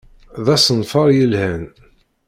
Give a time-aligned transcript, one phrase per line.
[0.43, 1.63] D asenfaṛ yelhan.